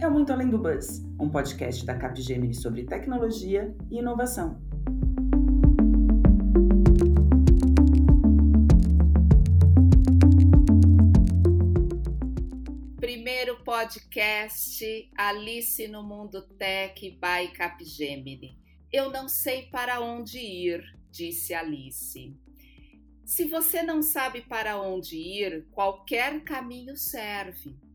[0.00, 4.58] é o Muito Além do Buzz, um podcast da Capgemini sobre tecnologia e inovação.
[12.96, 18.58] Primeiro podcast Alice no Mundo Tech by Capgemini.
[18.90, 22.34] Eu não sei para onde ir, disse Alice.
[23.26, 27.89] Se você não sabe para onde ir, qualquer caminho serve.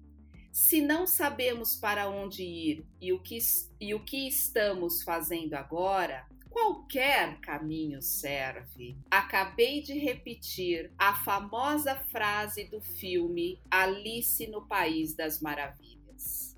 [0.56, 3.38] Se não sabemos para onde ir e o que,
[3.78, 8.98] e o que estamos fazendo agora, qualquer caminho serve.
[9.12, 16.56] Acabei de repetir a famosa frase do filme Alice no País das Maravilhas.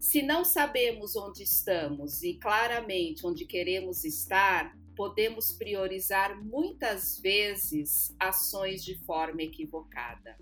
[0.00, 8.82] Se não sabemos onde estamos e claramente onde queremos estar, podemos priorizar muitas vezes ações
[8.82, 10.38] de forma equivocada.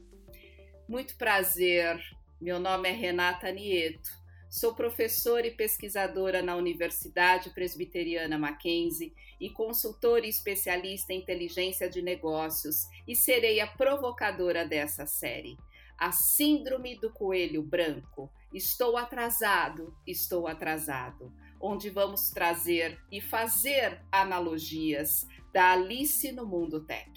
[0.88, 2.00] Muito prazer,
[2.44, 4.10] meu nome é Renata Nieto.
[4.50, 12.02] Sou professora e pesquisadora na Universidade Presbiteriana Mackenzie e consultora e especialista em inteligência de
[12.02, 15.56] negócios, e serei a provocadora dessa série.
[15.96, 18.30] A Síndrome do Coelho Branco.
[18.52, 27.10] Estou atrasado, estou atrasado onde vamos trazer e fazer analogias da Alice no Mundo Tech.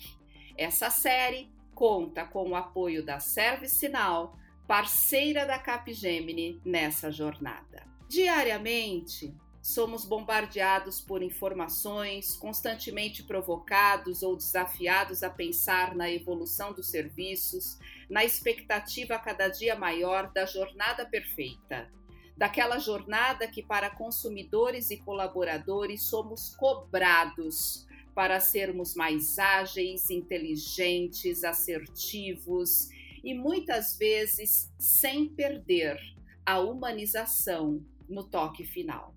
[0.58, 4.34] Essa série conta com o apoio da ServiceNow,
[4.68, 7.88] parceira da Capgemini nessa jornada.
[8.10, 17.80] Diariamente, somos bombardeados por informações, constantemente provocados ou desafiados a pensar na evolução dos serviços,
[18.10, 21.90] na expectativa cada dia maior da jornada perfeita
[22.38, 32.90] daquela jornada que, para consumidores e colaboradores, somos cobrados para sermos mais ágeis, inteligentes, assertivos
[33.24, 35.98] e muitas vezes sem perder
[36.46, 39.16] a humanização no toque final.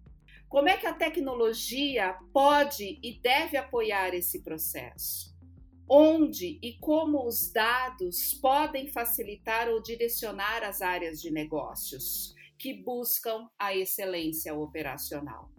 [0.48, 5.30] Como é que a tecnologia pode e deve apoiar esse processo?
[5.88, 12.34] Onde e como os dados podem facilitar ou direcionar as áreas de negócios?
[12.60, 15.50] que buscam a excelência operacional.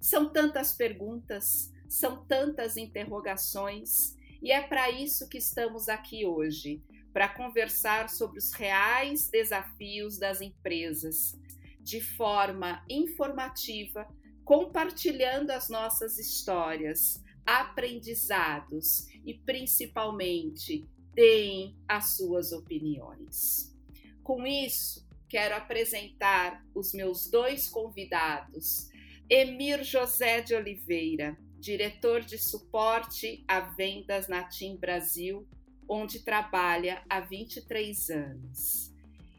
[0.00, 6.82] São tantas perguntas, são tantas interrogações, e é para isso que estamos aqui hoje
[7.12, 11.38] para conversar sobre os reais desafios das empresas,
[11.80, 14.06] de forma informativa,
[14.44, 23.74] compartilhando as nossas histórias, aprendizados e, principalmente, deem as suas opiniões.
[24.22, 28.88] Com isso, quero apresentar os meus dois convidados.
[29.28, 35.46] Emir José de Oliveira, diretor de suporte a vendas na TIM Brasil,
[35.88, 38.92] onde trabalha há 23 anos.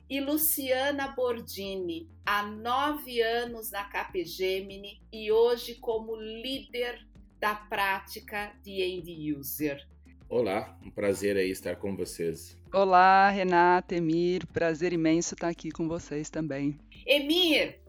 [0.09, 7.05] E Luciana Bordini, há nove anos na Capgemini e hoje como líder
[7.39, 9.87] da prática de end user.
[10.27, 12.57] Olá, um prazer aí estar com vocês.
[12.73, 16.79] Olá, Renata, Emir, prazer imenso estar aqui com vocês também.
[17.05, 17.79] Emir,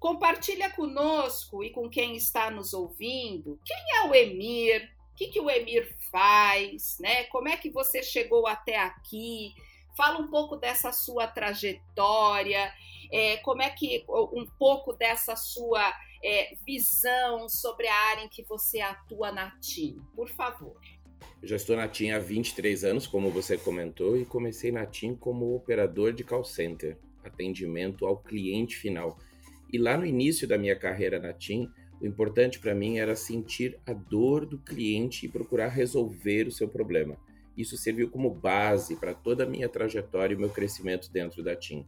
[0.00, 4.90] compartilha conosco e com quem está nos ouvindo, quem é o Emir?
[5.20, 7.24] O que, que o Emir faz, né?
[7.24, 9.52] Como é que você chegou até aqui?
[9.94, 12.72] Fala um pouco dessa sua trajetória,
[13.12, 15.92] é, como é que um pouco dessa sua
[16.24, 20.80] é, visão sobre a área em que você atua na TIM, por favor.
[21.42, 25.14] Eu já estou na TIM há 23 anos, como você comentou, e comecei na TIM
[25.14, 29.18] como operador de call center, atendimento ao cliente final.
[29.70, 33.78] E lá no início da minha carreira na TIM, o importante para mim era sentir
[33.86, 37.16] a dor do cliente e procurar resolver o seu problema.
[37.56, 41.84] Isso serviu como base para toda a minha trajetória e meu crescimento dentro da TIM.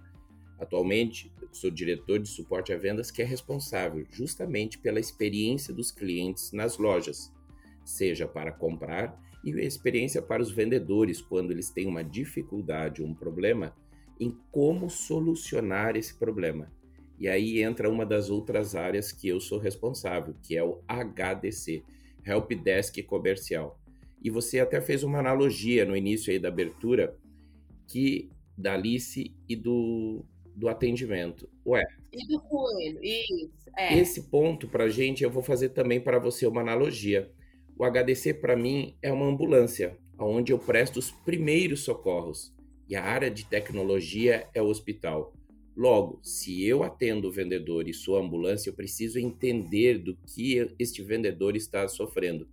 [0.60, 6.52] Atualmente, sou diretor de suporte a vendas que é responsável justamente pela experiência dos clientes
[6.52, 7.32] nas lojas,
[7.84, 13.14] seja para comprar e a experiência para os vendedores quando eles têm uma dificuldade, um
[13.14, 13.74] problema,
[14.20, 16.70] em como solucionar esse problema.
[17.22, 21.84] E aí entra uma das outras áreas que eu sou responsável, que é o HDC,
[22.26, 23.80] Help Desk Comercial.
[24.20, 27.16] E você até fez uma analogia no início aí da abertura
[27.86, 28.28] que
[28.58, 30.24] da Alice e do,
[30.56, 31.48] do atendimento.
[31.64, 31.84] Ué.
[32.12, 33.70] E do coelho, isso.
[33.78, 33.96] É.
[33.96, 37.30] Esse ponto para gente eu vou fazer também para você uma analogia.
[37.78, 42.52] O HDC para mim é uma ambulância, onde eu presto os primeiros socorros,
[42.88, 45.32] e a área de tecnologia é o hospital.
[45.76, 51.02] Logo, se eu atendo o vendedor e sou ambulância, eu preciso entender do que este
[51.02, 52.46] vendedor está sofrendo.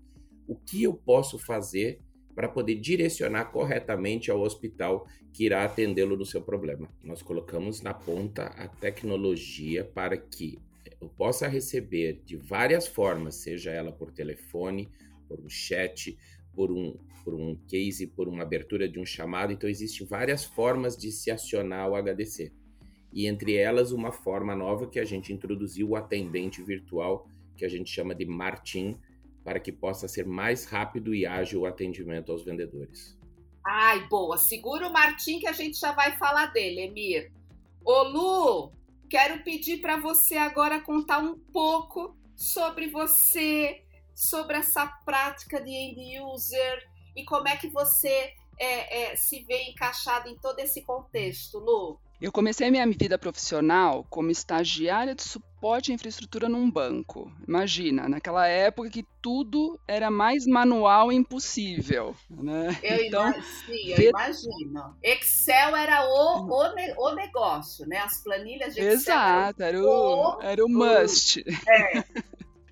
[0.47, 1.99] O que eu posso fazer
[2.33, 6.89] para poder direcionar corretamente ao hospital que irá atendê-lo no seu problema.
[7.03, 10.57] Nós colocamos na ponta a tecnologia para que
[11.01, 14.89] eu possa receber de várias formas, seja ela por telefone,
[15.27, 16.17] por um chat,
[16.53, 19.53] por um, por um case, por uma abertura de um chamado.
[19.53, 22.51] Então, existem várias formas de se acionar o HDC.
[23.11, 27.69] E entre elas, uma forma nova que a gente introduziu, o atendente virtual, que a
[27.69, 28.99] gente chama de Martin,
[29.43, 33.17] para que possa ser mais rápido e ágil o atendimento aos vendedores.
[33.65, 34.37] Ai, boa.
[34.37, 37.31] Segura o Martim que a gente já vai falar dele, Emir.
[37.83, 38.71] Ô Lu,
[39.09, 43.83] quero pedir para você agora contar um pouco sobre você,
[44.15, 49.63] sobre essa prática de end user e como é que você é, é, se vê
[49.63, 51.99] encaixado em todo esse contexto, Lu.
[52.21, 57.31] Eu comecei minha vida profissional como estagiária de suporte à infraestrutura num banco.
[57.47, 62.13] Imagina, naquela época que tudo era mais manual e impossível.
[62.29, 62.77] Né?
[62.83, 64.97] Eu, então, imagino, eu imagino.
[65.01, 67.99] Excel era o, o, o negócio, né?
[67.99, 68.93] As planilhas de Excel.
[68.93, 71.43] Exato, era o, era o must.
[71.67, 72.03] É.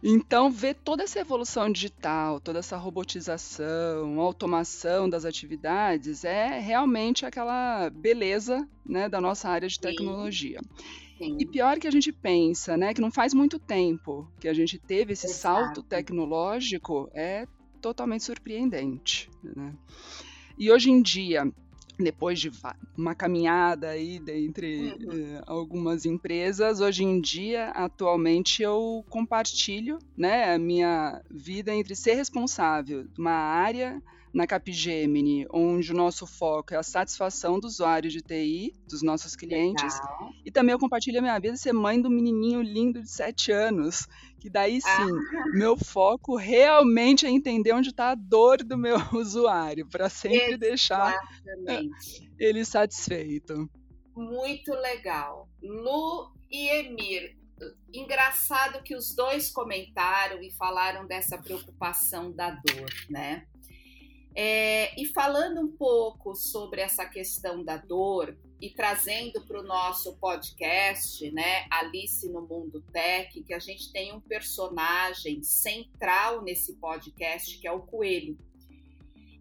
[0.10, 7.90] Então, ver toda essa evolução digital, toda essa robotização, automação das atividades é realmente aquela
[7.90, 10.62] beleza né, da nossa área de tecnologia.
[11.18, 11.36] Sim.
[11.38, 14.80] E pior que a gente pensa, né, que não faz muito tempo que a gente
[14.80, 15.42] teve esse Exato.
[15.42, 17.46] salto tecnológico, é
[17.82, 19.30] totalmente surpreendente.
[19.44, 19.74] Né?
[20.58, 21.52] E hoje em dia,
[22.00, 22.52] depois de
[22.96, 25.38] uma caminhada aí entre uhum.
[25.38, 32.14] uh, algumas empresas, hoje em dia, atualmente, eu compartilho né, a minha vida entre ser
[32.14, 34.02] responsável de uma área
[34.38, 39.36] na Capgemini, onde o nosso foco é a satisfação do usuário de TI, dos nossos
[39.36, 40.00] clientes.
[40.00, 40.30] Legal.
[40.46, 44.08] E também eu compartilho a minha vida ser mãe do menininho lindo de 7 anos,
[44.40, 45.44] que daí sim, ah.
[45.56, 50.60] meu foco realmente é entender onde está a dor do meu usuário, para sempre Exatamente.
[50.60, 51.20] deixar
[52.38, 53.68] ele satisfeito.
[54.16, 55.50] Muito legal.
[55.64, 57.36] Lu e Emir,
[57.92, 63.48] engraçado que os dois comentaram e falaram dessa preocupação da dor, né?
[64.40, 70.16] É, e falando um pouco sobre essa questão da dor e trazendo para o nosso
[70.18, 77.58] podcast, né, Alice no Mundo Tech, que a gente tem um personagem central nesse podcast
[77.58, 78.38] que é o Coelho.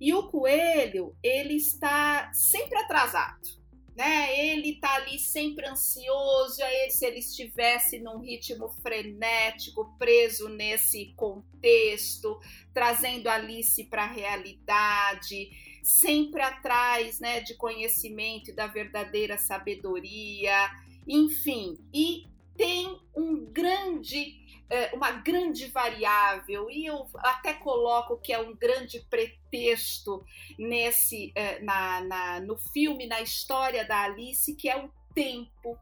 [0.01, 3.66] E o Coelho, ele está sempre atrasado
[3.97, 4.39] né?
[4.39, 12.39] Ele tá ali sempre ansioso, aí se ele estivesse num ritmo frenético, preso nesse contexto,
[12.75, 15.51] trazendo Alice para a realidade,
[15.83, 20.71] sempre atrás, né, de conhecimento e da verdadeira sabedoria,
[21.09, 28.41] enfim, e tem um grande é, uma grande variável, e eu até coloco que é
[28.41, 30.25] um grande pretexto
[30.59, 35.79] nesse é, na, na, no filme, na história da Alice, que é o tempo.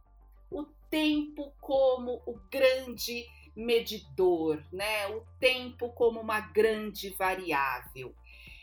[0.51, 5.09] O tempo como o grande medidor, né?
[5.09, 8.15] o tempo como uma grande variável.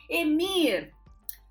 [0.07, 0.93] Emir,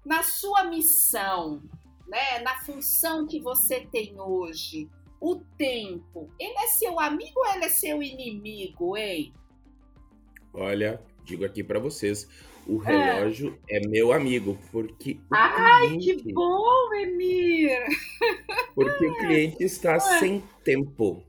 [0.05, 1.63] na sua missão,
[2.07, 4.91] né, na função que você tem hoje,
[5.21, 9.33] o tempo, ele é seu amigo ou ele é seu inimigo, hein?
[10.53, 12.27] Olha, digo aqui para vocês,
[12.67, 13.79] o relógio é.
[13.79, 15.21] é, meu amigo, porque.
[15.31, 17.71] Ai, cliente, que bom, Emir!
[18.75, 20.01] Porque o cliente está é.
[20.01, 21.23] sem tempo.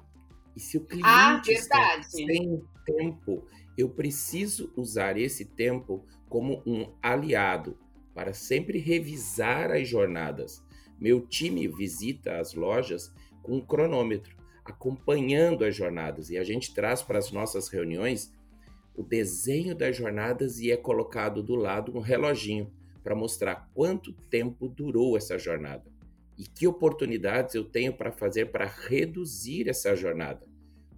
[0.56, 3.46] E se o cliente ah, está sem tempo,
[3.77, 7.77] eu preciso usar esse tempo como um aliado
[8.13, 10.63] para sempre revisar as jornadas.
[11.00, 16.29] Meu time visita as lojas com um cronômetro, acompanhando as jornadas.
[16.29, 18.33] E a gente traz para as nossas reuniões
[18.95, 22.71] o desenho das jornadas e é colocado do lado um reloginho
[23.03, 25.91] para mostrar quanto tempo durou essa jornada
[26.38, 30.48] e que oportunidades eu tenho para fazer para reduzir essa jornada.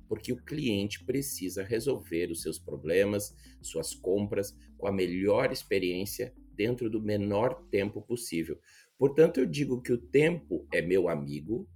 [0.08, 6.90] Porque o cliente precisa resolver os seus problemas, suas compras com a melhor experiência dentro
[6.90, 8.60] do menor tempo possível.
[8.98, 11.68] Portanto, eu digo que o tempo é meu amigo,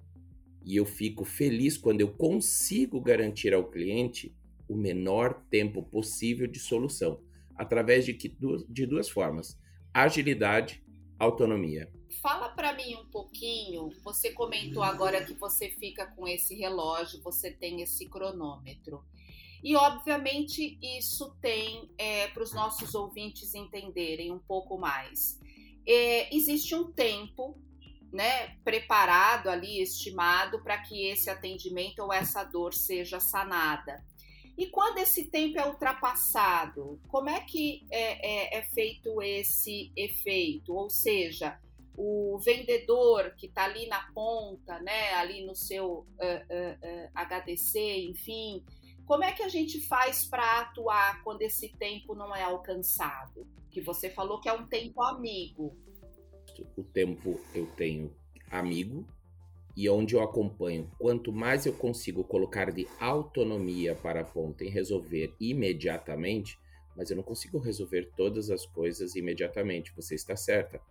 [0.67, 4.35] e eu fico feliz quando eu consigo garantir ao cliente
[4.67, 7.21] o menor tempo possível de solução,
[7.55, 8.27] através de, que,
[8.67, 9.57] de duas formas:
[9.93, 10.83] agilidade,
[11.17, 11.89] autonomia.
[12.21, 13.91] Fala para mim um pouquinho.
[14.03, 19.05] Você comentou agora que você fica com esse relógio, você tem esse cronômetro.
[19.63, 25.39] E, obviamente, isso tem é, para os nossos ouvintes entenderem um pouco mais.
[25.87, 27.57] É, existe um tempo
[28.11, 34.03] né, preparado ali, estimado para que esse atendimento ou essa dor seja sanada.
[34.57, 40.73] E quando esse tempo é ultrapassado, como é que é, é, é feito esse efeito?
[40.73, 41.59] Ou seja,
[41.95, 48.07] o vendedor que está ali na ponta, né, ali no seu uh, uh, uh, HDC,
[48.09, 48.63] enfim,
[49.07, 53.47] como é que a gente faz para atuar quando esse tempo não é alcançado?
[53.71, 55.77] Que você falou que é um tempo amigo.
[56.75, 58.11] O tempo eu tenho
[58.49, 59.05] amigo
[59.75, 64.69] e onde eu acompanho, quanto mais eu consigo colocar de autonomia para a ponta em
[64.69, 66.57] resolver imediatamente,
[66.95, 69.93] mas eu não consigo resolver todas as coisas imediatamente.
[69.95, 70.81] Você está certa.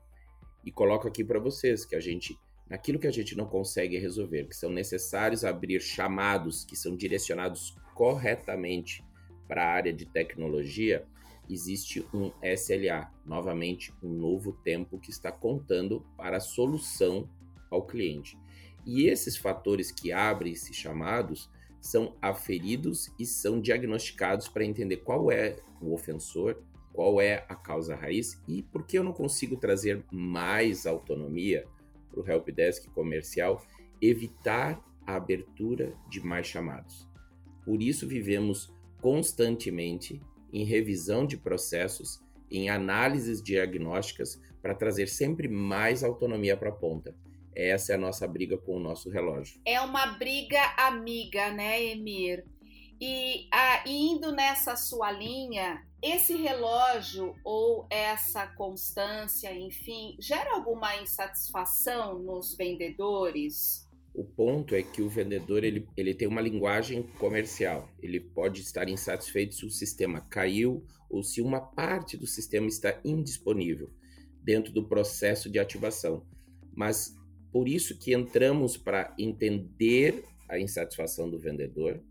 [0.65, 4.45] E coloco aqui para vocês que a gente naquilo que a gente não consegue resolver,
[4.45, 9.05] que são necessários abrir chamados que são direcionados corretamente
[9.47, 11.07] para a área de tecnologia,
[11.49, 17.29] existe um SLA, novamente um novo tempo que está contando para a solução
[17.71, 18.39] ao cliente.
[18.85, 21.51] E esses fatores que abrem esses chamados
[21.81, 26.63] são aferidos e são diagnosticados para entender qual é o ofensor,
[26.93, 31.67] qual é a causa raiz e por que eu não consigo trazer mais autonomia
[32.11, 33.63] para o helpdesk comercial
[34.01, 37.09] evitar a abertura de mais chamados.
[37.65, 40.21] Por isso vivemos constantemente
[40.57, 47.15] em revisão de processos, em análises diagnósticas para trazer sempre mais autonomia para a ponta.
[47.55, 49.61] Essa é a nossa briga com o nosso relógio.
[49.67, 52.47] É uma briga amiga, né, Emir?
[52.99, 62.19] E ah, indo nessa sua linha, esse relógio ou essa constância, enfim, gera alguma insatisfação
[62.19, 63.86] nos vendedores?
[64.17, 67.87] O ponto é que o vendedor ele, ele tem uma linguagem comercial.
[68.03, 72.99] Ele pode estar insatisfeito se o sistema caiu ou se uma parte do sistema está
[73.05, 73.91] indisponível
[74.43, 76.27] dentro do processo de ativação.
[76.75, 77.15] Mas
[77.53, 82.03] por isso que entramos para entender a insatisfação do vendedor,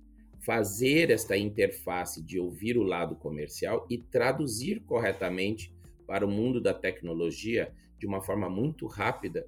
[0.46, 5.74] fazer esta interface de ouvir o lado comercial e traduzir corretamente
[6.06, 9.48] para o mundo da tecnologia de uma forma muito rápida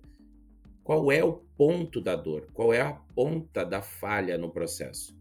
[0.87, 5.13] qual é o ponto da dor, qual é a ponta da falha no processo.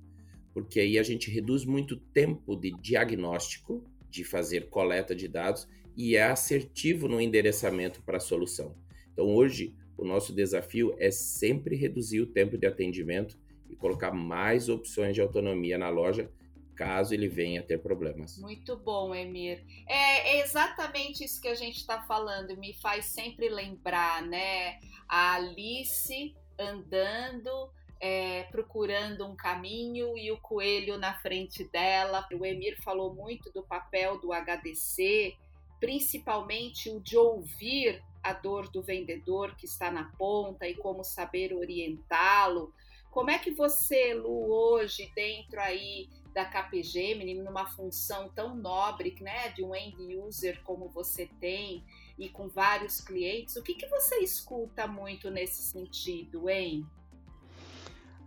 [0.55, 6.15] Porque aí a gente reduz muito tempo de diagnóstico, de fazer coleta de dados e
[6.15, 8.77] é assertivo no endereçamento para a solução.
[9.13, 13.37] Então hoje o nosso desafio é sempre reduzir o tempo de atendimento
[13.69, 16.31] e colocar mais opções de autonomia na loja
[16.77, 18.39] caso ele venha a ter problemas.
[18.39, 19.65] Muito bom, Emir.
[19.89, 24.79] É, é exatamente isso que a gente está falando, me faz sempre lembrar, né?
[25.09, 32.27] A Alice andando, é, procurando um caminho e o coelho na frente dela.
[32.33, 35.35] O Emir falou muito do papel do HDC,
[35.81, 41.55] principalmente o de ouvir a dor do vendedor que está na ponta e como saber
[41.55, 42.73] orientá-lo.
[43.11, 49.49] Como é que você, Lu, hoje, dentro aí da Capgemini, numa função tão nobre, né,
[49.57, 51.83] de um end user como você tem
[52.19, 56.87] e com vários clientes, o que, que você escuta muito nesse sentido, hein?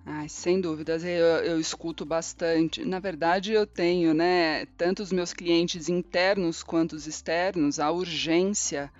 [0.04, 2.84] Ai, sem dúvidas, eu, eu, escuto bastante.
[2.84, 8.92] Na verdade, eu tenho, né, tanto os meus clientes internos quanto os externos, a urgência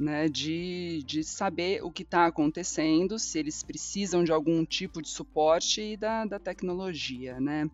[0.00, 5.08] né, de, de saber o que está acontecendo, se eles precisam de algum tipo de
[5.10, 7.68] suporte e da, da tecnologia, né.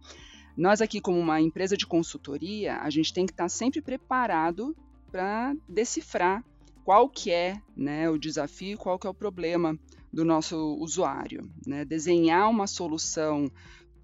[0.56, 4.76] Nós aqui, como uma empresa de consultoria, a gente tem que estar sempre preparado
[5.10, 6.44] para decifrar
[6.84, 9.78] qual que é né, o desafio, qual que é o problema
[10.12, 11.50] do nosso usuário.
[11.66, 11.84] Né?
[11.84, 13.50] Desenhar uma solução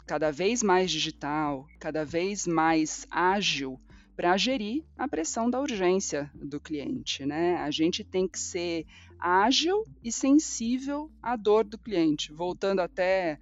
[0.07, 3.81] cada vez mais digital, cada vez mais ágil
[4.17, 7.27] para gerir a pressão da urgência do cliente.
[7.27, 7.57] Né?
[7.57, 8.87] A gente tem que ser
[9.19, 13.39] ágil e sensível à dor do cliente, voltando até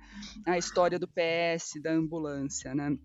[0.46, 2.74] à história do PS, da ambulância.
[2.74, 2.96] Né?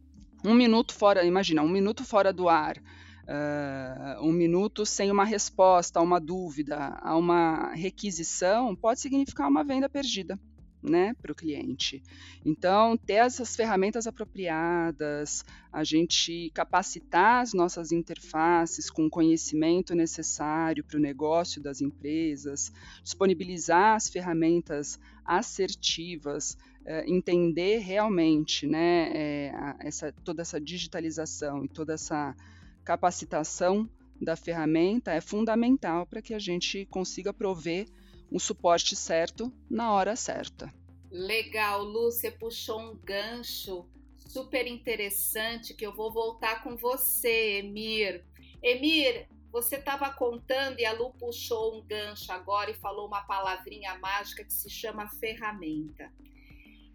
[0.43, 5.99] Um minuto fora, imagina, um minuto fora do ar, uh, um minuto sem uma resposta
[5.99, 10.39] a uma dúvida, a uma requisição, pode significar uma venda perdida
[10.81, 12.01] né, para o cliente.
[12.45, 20.83] Então, ter essas ferramentas apropriadas, a gente capacitar as nossas interfaces com o conhecimento necessário
[20.83, 22.71] para o negócio das empresas,
[23.03, 31.93] disponibilizar as ferramentas assertivas, é, entender realmente né, é, essa, toda essa digitalização e toda
[31.93, 32.36] essa
[32.83, 33.88] capacitação
[34.19, 37.88] da ferramenta é fundamental para que a gente consiga prover
[38.31, 40.74] um suporte certo na hora certa.
[41.12, 43.88] Legal, Lu, você puxou um gancho
[44.27, 48.24] super interessante que eu vou voltar com você, Emir.
[48.62, 53.98] Emir, você estava contando e a Lu puxou um gancho agora e falou uma palavrinha
[53.98, 56.12] mágica que se chama ferramenta.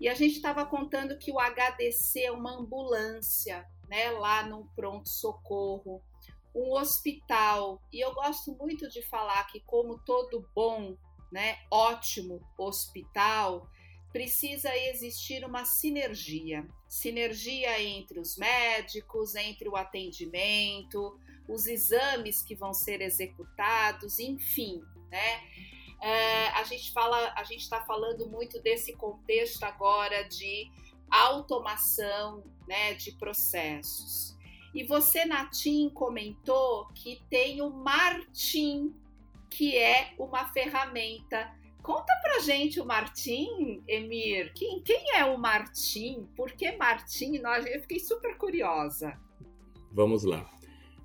[0.00, 6.00] E a gente estava contando que o HDC é uma ambulância né, lá no pronto-socorro,
[6.54, 7.82] um hospital.
[7.92, 10.96] E eu gosto muito de falar que, como todo bom,
[11.34, 13.68] né, ótimo hospital,
[14.12, 16.64] precisa existir uma sinergia
[16.94, 25.42] sinergia entre os médicos, entre o atendimento, os exames que vão ser executados, enfim, né?
[26.00, 30.70] É, a gente fala, a gente está falando muito desse contexto agora de
[31.10, 34.36] automação, né, de processos.
[34.72, 38.94] E você, Natim, comentou que tem o Martim,
[39.54, 41.48] que é uma ferramenta.
[41.80, 44.52] Conta pra gente o Martim, Emir.
[44.52, 46.26] Quem, quem é o Martim?
[46.34, 47.36] Por que Martim?
[47.36, 49.16] Eu fiquei super curiosa.
[49.92, 50.50] Vamos lá.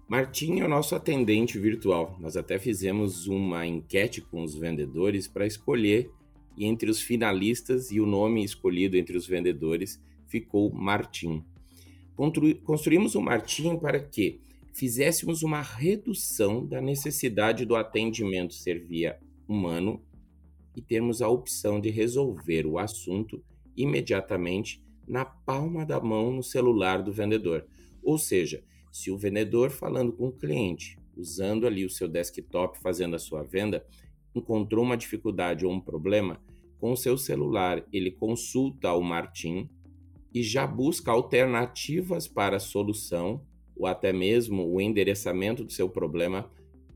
[0.08, 2.18] Martim é o nosso atendente virtual.
[2.20, 6.10] Nós até fizemos uma enquete com os vendedores para escolher
[6.58, 11.46] e entre os finalistas e o nome escolhido entre os vendedores ficou Martim.
[12.64, 14.42] Construímos o Martim para que
[14.74, 20.02] fizéssemos uma redução da necessidade do atendimento ser via humano
[20.76, 23.44] e termos a opção de resolver o assunto
[23.76, 27.66] imediatamente na palma da mão no celular do vendedor.
[28.04, 33.16] Ou seja, se o vendedor falando com o cliente, usando ali o seu desktop fazendo
[33.16, 33.86] a sua venda,
[34.34, 36.42] encontrou uma dificuldade ou um problema,
[36.80, 39.70] com o seu celular ele consulta o Martin
[40.34, 43.46] e já busca alternativas para a solução
[43.80, 46.52] ou até mesmo o endereçamento do seu problema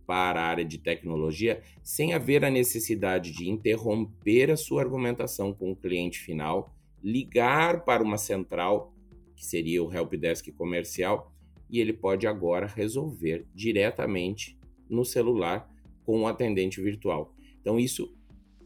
[0.05, 5.71] para a área de tecnologia, sem haver a necessidade de interromper a sua argumentação com
[5.71, 8.93] o cliente final, ligar para uma central,
[9.33, 11.31] que seria o helpdesk comercial,
[11.69, 14.59] e ele pode agora resolver diretamente
[14.89, 15.73] no celular
[16.05, 17.33] com o atendente virtual.
[17.61, 18.13] Então, isso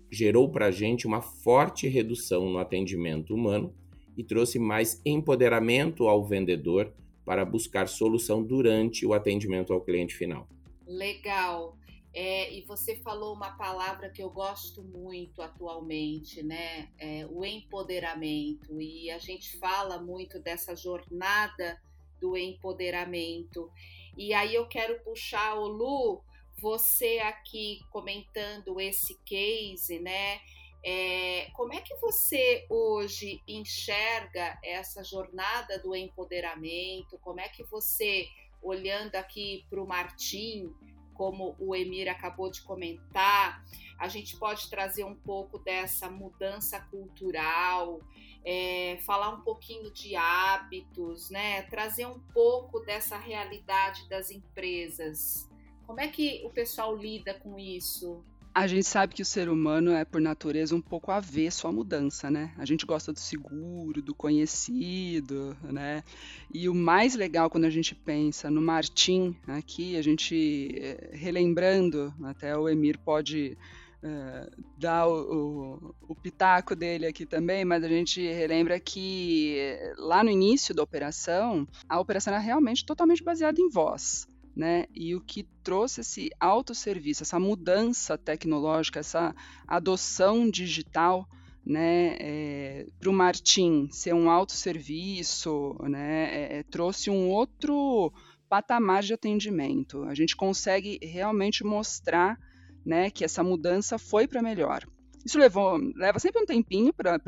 [0.10, 3.76] gerou para a gente uma forte redução no atendimento humano
[4.18, 6.92] e trouxe mais empoderamento ao vendedor
[7.28, 10.48] para buscar solução durante o atendimento ao cliente final.
[10.88, 11.78] Legal.
[12.14, 16.88] É, e você falou uma palavra que eu gosto muito atualmente, né?
[16.98, 18.80] É, o empoderamento.
[18.82, 21.78] E a gente fala muito dessa jornada
[22.18, 23.70] do empoderamento.
[24.18, 26.24] E aí eu quero puxar o Lu,
[26.62, 30.40] você aqui comentando esse case, né?
[30.84, 37.18] É, como é que você hoje enxerga essa jornada do empoderamento?
[37.20, 38.28] Como é que você,
[38.62, 40.74] olhando aqui para o Martim,
[41.18, 43.66] como o Emir acabou de comentar,
[43.98, 48.00] a gente pode trazer um pouco dessa mudança cultural,
[48.46, 51.64] é, falar um pouquinho de hábitos, né?
[51.64, 55.50] Trazer um pouco dessa realidade das empresas.
[55.88, 58.24] Como é que o pessoal lida com isso?
[58.58, 62.32] A gente sabe que o ser humano é, por natureza, um pouco avesso à mudança,
[62.32, 62.56] né?
[62.58, 66.04] A gente gosta do seguro, do conhecido, né?
[66.52, 72.12] E o mais legal quando a gente pensa no Martim aqui, a gente eh, relembrando,
[72.24, 73.56] até o Emir pode
[74.02, 79.56] uh, dar o, o, o, pitaco dele aqui também, mas a gente relembra que
[80.00, 84.86] lá no início da operação, a operação era realmente totalmente baseada em voz né?
[84.92, 89.36] E o que trouxe esse autosserviço, essa mudança tecnológica, essa
[89.68, 91.30] adoção digital,
[91.64, 98.12] né, é, para o Martim ser um autosserviço, né, é, trouxe um outro
[98.50, 100.04] patamar de atendimento.
[100.06, 102.40] A gente consegue realmente mostrar,
[102.84, 104.88] né, que essa mudança foi para melhor.
[105.24, 107.20] Isso levou, leva sempre um tempinho para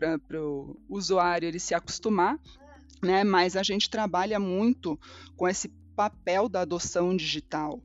[0.42, 2.39] o usuário ele se acostumar,
[3.04, 5.00] né, mas a gente trabalha muito
[5.36, 7.84] com esse papel da adoção digital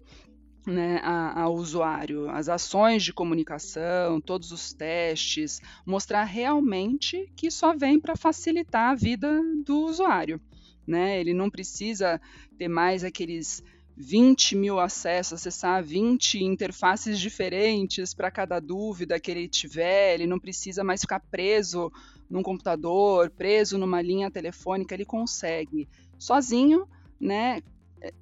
[0.65, 7.99] né, ao usuário, as ações de comunicação, todos os testes, mostrar realmente que só vem
[7.99, 10.41] para facilitar a vida do usuário.
[10.87, 11.19] Né?
[11.19, 12.21] Ele não precisa
[12.57, 13.65] ter mais aqueles
[13.97, 20.39] 20 mil acessos, acessar 20 interfaces diferentes para cada dúvida que ele tiver, ele não
[20.39, 21.91] precisa mais ficar preso
[22.31, 26.89] num computador, preso numa linha telefônica, ele consegue sozinho,
[27.21, 27.61] né,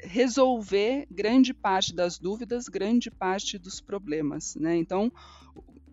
[0.00, 4.54] resolver grande parte das dúvidas, grande parte dos problemas.
[4.56, 4.76] Né?
[4.76, 5.12] Então,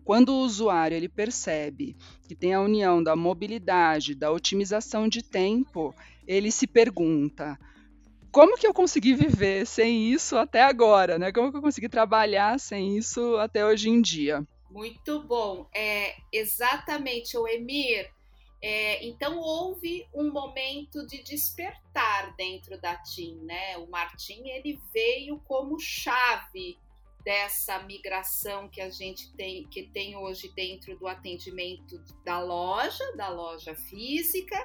[0.04, 5.94] quando o usuário ele percebe que tem a união da mobilidade, da otimização de tempo,
[6.26, 7.58] ele se pergunta:
[8.32, 11.18] como que eu consegui viver sem isso até agora?
[11.18, 11.32] Né?
[11.32, 14.46] Como que eu consegui trabalhar sem isso até hoje em dia?
[14.70, 15.68] Muito bom.
[15.74, 18.08] É exatamente, o Emir.
[18.62, 23.78] É, então houve um momento de despertar dentro da TIM, né?
[23.78, 26.78] O Martim ele veio como chave
[27.24, 33.28] dessa migração que a gente tem que tem hoje dentro do atendimento da loja, da
[33.28, 34.56] loja física,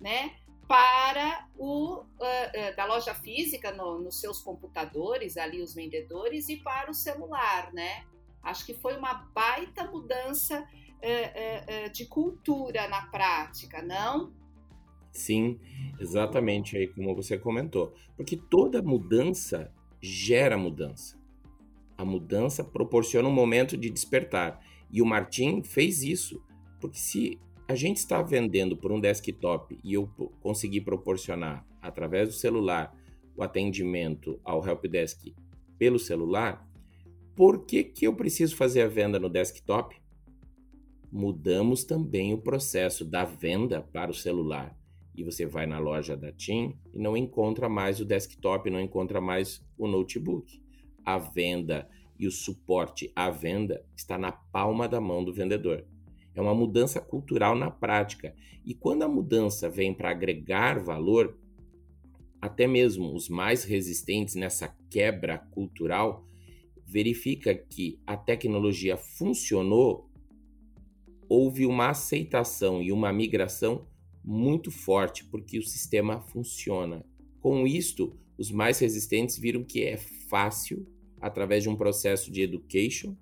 [0.00, 0.36] né?
[0.68, 6.56] para o uh, uh, da loja física no, nos seus computadores ali os vendedores e
[6.56, 8.04] para o celular, né?
[8.42, 10.66] Acho que foi uma baita mudança
[11.06, 14.32] uh, de cultura na prática, não?
[15.12, 15.58] Sim,
[15.98, 21.18] exatamente aí como você comentou, porque toda mudança gera mudança.
[21.96, 26.42] A mudança proporciona um momento de despertar e o Martin fez isso,
[26.78, 30.06] porque se a gente está vendendo por um desktop e eu
[30.40, 32.94] conseguir proporcionar através do celular
[33.34, 35.34] o atendimento ao helpdesk
[35.78, 36.66] pelo celular,
[37.34, 39.96] por que, que eu preciso fazer a venda no desktop?
[41.10, 44.76] Mudamos também o processo da venda para o celular.
[45.14, 49.20] E você vai na loja da TIM e não encontra mais o desktop, não encontra
[49.20, 50.60] mais o notebook.
[51.04, 51.88] A venda
[52.18, 55.84] e o suporte à venda está na palma da mão do vendedor.
[56.34, 58.34] É uma mudança cultural na prática.
[58.64, 61.38] E quando a mudança vem para agregar valor,
[62.40, 66.26] até mesmo os mais resistentes nessa quebra cultural
[66.84, 70.08] verifica que a tecnologia funcionou,
[71.28, 73.86] houve uma aceitação e uma migração
[74.24, 77.04] muito forte porque o sistema funciona.
[77.40, 80.86] Com isto, os mais resistentes viram que é fácil,
[81.20, 83.16] através de um processo de education,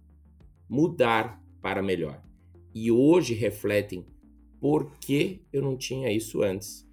[0.68, 2.24] mudar para melhor
[2.74, 4.04] e hoje refletem
[4.60, 6.84] por que eu não tinha isso antes.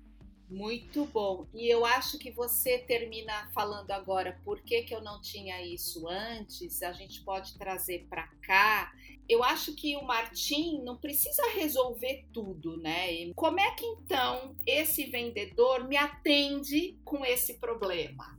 [0.52, 1.48] Muito bom.
[1.54, 6.10] E eu acho que você termina falando agora por que, que eu não tinha isso
[6.10, 8.92] antes, a gente pode trazer para cá.
[9.30, 13.32] Eu acho que o Martim não precisa resolver tudo, né?
[13.34, 18.38] Como é que então esse vendedor me atende com esse problema?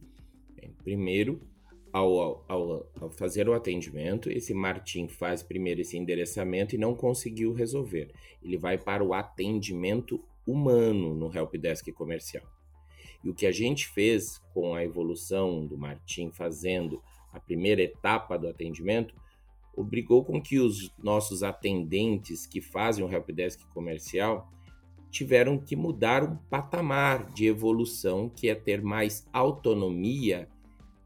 [0.51, 1.41] Bem, primeiro,
[1.91, 7.55] ao, ao, ao, fazer o atendimento, esse Martim faz primeiro esse endereçamento e não conseguiu
[7.55, 8.13] resolver.
[8.43, 12.45] Ele vai para o atendimento humano no helpdesk comercial.
[13.25, 17.03] E o que a gente fez com a evolução do Martim fazendo
[17.33, 19.15] a primeira etapa do atendimento,
[19.75, 24.51] obrigou com que os nossos atendentes que fazem o helpdesk comercial
[25.11, 30.49] tiveram que mudar um patamar de evolução, que é ter mais autonomia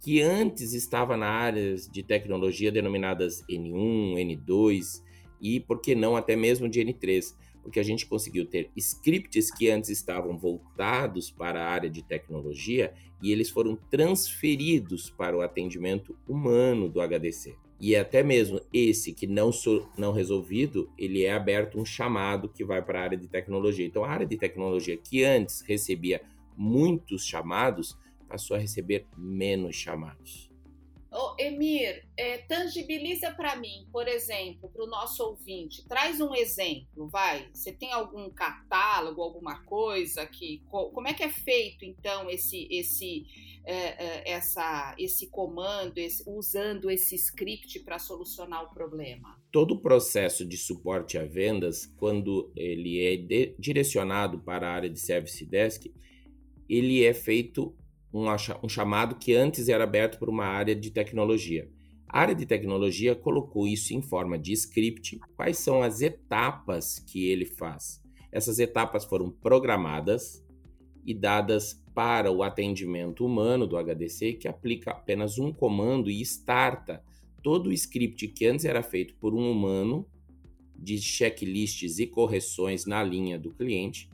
[0.01, 5.03] que antes estava na áreas de tecnologia denominadas N1, N2
[5.40, 7.35] e, por que não, até mesmo de N3,
[7.66, 12.94] porque a gente conseguiu ter scripts que antes estavam voltados para a área de tecnologia
[13.20, 17.57] e eles foram transferidos para o atendimento humano do HDC.
[17.81, 19.50] E até mesmo esse que não,
[19.98, 23.85] não resolvido, ele é aberto um chamado que vai para a área de tecnologia.
[23.85, 26.22] Então, a área de tecnologia que antes recebia
[26.57, 27.98] muitos chamados,
[28.29, 30.48] passou a receber menos chamados.
[31.18, 37.09] Oh, Emir, é, tangibiliza para mim, por exemplo, para o nosso ouvinte, traz um exemplo,
[37.09, 37.48] vai.
[37.55, 43.24] Você tem algum catálogo, alguma coisa que, como é que é feito então esse esse
[43.64, 49.40] é, é, essa esse comando, esse, usando esse script para solucionar o problema?
[49.50, 54.90] Todo o processo de suporte a vendas, quando ele é de, direcionado para a área
[54.90, 55.90] de service desk,
[56.68, 57.74] ele é feito
[58.12, 61.69] um chamado que antes era aberto por uma área de tecnologia.
[62.09, 67.29] A área de tecnologia colocou isso em forma de script, quais são as etapas que
[67.29, 68.01] ele faz.
[68.31, 70.45] Essas etapas foram programadas
[71.05, 77.03] e dadas para o atendimento humano do HDC, que aplica apenas um comando e starta
[77.42, 80.07] todo o script que antes era feito por um humano,
[80.79, 84.11] de checklists e correções na linha do cliente,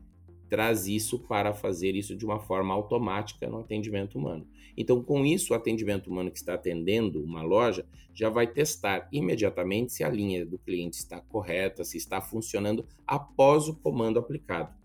[0.52, 4.46] traz isso para fazer isso de uma forma automática no atendimento humano.
[4.76, 9.94] Então, com isso, o atendimento humano que está atendendo uma loja já vai testar imediatamente
[9.94, 14.76] se a linha do cliente está correta, se está funcionando após o comando aplicado.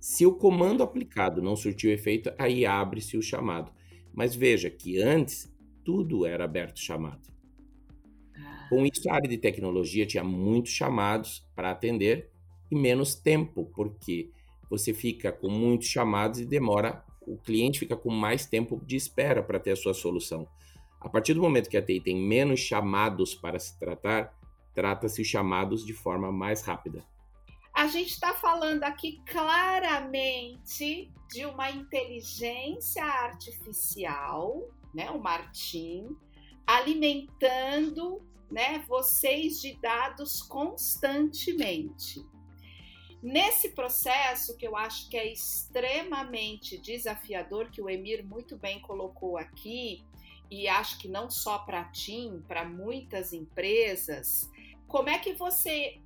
[0.00, 3.70] Se o comando aplicado não surtiu efeito, aí abre-se o chamado.
[4.14, 7.28] Mas veja que antes tudo era aberto chamado.
[8.70, 12.30] Com isso, a área de tecnologia tinha muitos chamados para atender
[12.70, 14.30] e menos tempo, porque
[14.68, 19.42] você fica com muitos chamados e demora, o cliente fica com mais tempo de espera
[19.42, 20.48] para ter a sua solução.
[21.00, 24.34] A partir do momento que a TI tem menos chamados para se tratar,
[24.74, 27.04] trata-se os chamados de forma mais rápida.
[27.72, 36.08] A gente está falando aqui claramente de uma inteligência artificial, né, o Martim,
[36.66, 42.24] alimentando né, vocês de dados constantemente.
[43.26, 49.36] Nesse processo, que eu acho que é extremamente desafiador, que o Emir muito bem colocou
[49.36, 50.04] aqui,
[50.48, 54.48] e acho que não só para a TIM, para muitas empresas,
[54.86, 55.98] como é que você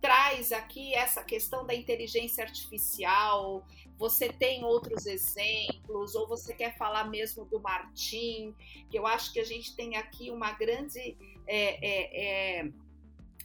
[0.00, 3.66] traz aqui essa questão da inteligência artificial.
[3.98, 8.54] Você tem outros exemplos, ou você quer falar mesmo do Martim,
[8.90, 12.72] eu acho que a gente tem aqui uma grande é, é, é,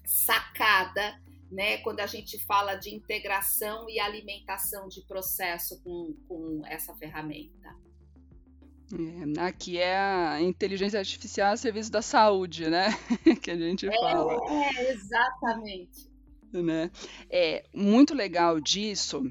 [0.05, 6.93] sacada né, quando a gente fala de integração e alimentação de processo com, com essa
[6.95, 7.75] ferramenta.
[8.93, 12.87] É, aqui é a inteligência artificial a serviço da saúde, né?
[13.41, 14.33] que a gente fala.
[14.49, 16.09] É, exatamente.
[16.53, 16.89] Né?
[17.29, 19.29] É muito legal disso.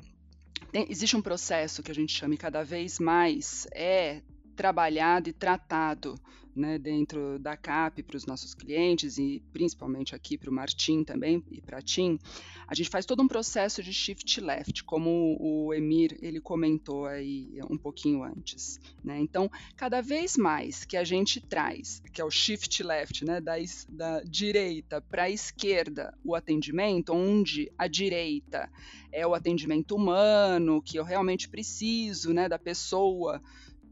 [0.70, 4.20] Tem, existe um processo que a gente chama cada vez mais é
[4.57, 6.19] trabalhado e tratado
[6.57, 11.45] né, dentro da CAP para os nossos clientes e principalmente aqui para o Martim também
[11.51, 12.19] e para a TIM,
[12.66, 17.61] a gente faz todo um processo de shift left, como o Emir ele comentou aí
[17.71, 18.81] um pouquinho antes.
[19.05, 19.21] Né?
[19.21, 23.55] Então, cada vez mais que a gente traz, que é o shift left, né, da,
[23.90, 28.71] da direita para a esquerda, o atendimento, onde a direita
[29.12, 33.42] é o atendimento humano, que eu realmente preciso né, da pessoa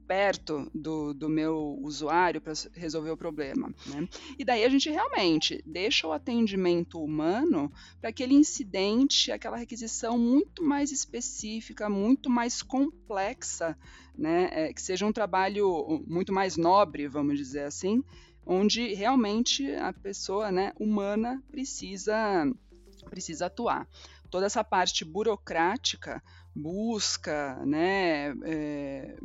[0.06, 3.74] perto do, do meu usuário para resolver o problema.
[3.86, 4.08] Né?
[4.38, 10.62] E daí a gente realmente deixa o atendimento humano para aquele incidente, aquela requisição muito
[10.62, 13.76] mais específica, muito mais complexa,
[14.16, 14.48] né?
[14.52, 18.02] É, que seja um trabalho muito mais nobre, vamos dizer assim,
[18.46, 22.46] onde realmente a pessoa né, humana precisa,
[23.08, 23.88] precisa atuar.
[24.30, 26.22] Toda essa parte burocrática,
[26.54, 29.16] busca, né, é,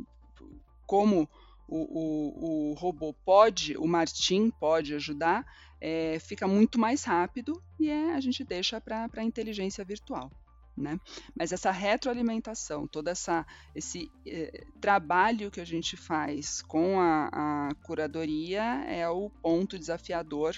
[0.90, 1.28] como
[1.68, 5.46] o, o, o robô pode, o Martin pode ajudar,
[5.80, 10.32] é, fica muito mais rápido e é, a gente deixa para a inteligência virtual.
[10.76, 10.98] Né?
[11.32, 17.74] Mas essa retroalimentação, todo essa, esse eh, trabalho que a gente faz com a, a
[17.84, 20.56] curadoria é o ponto desafiador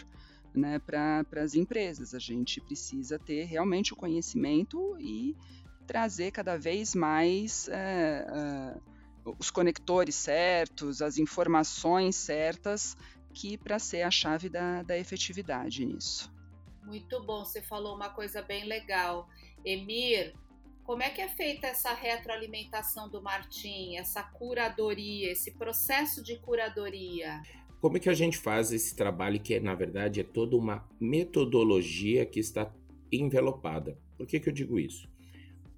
[0.55, 2.15] né, para as empresas.
[2.15, 5.37] A gente precisa ter realmente o conhecimento e
[5.87, 8.77] trazer cada vez mais eh,
[9.39, 12.97] os conectores certos, as informações certas,
[13.33, 16.33] que para ser a chave da, da efetividade nisso.
[16.85, 19.29] Muito bom, você falou uma coisa bem legal.
[19.65, 20.35] Emir,
[20.85, 27.41] como é que é feita essa retroalimentação do Martim, essa curadoria, esse processo de curadoria?
[27.81, 32.27] Como é que a gente faz esse trabalho que, na verdade, é toda uma metodologia
[32.27, 32.73] que está
[33.11, 33.99] envelopada?
[34.17, 35.09] Por que, que eu digo isso?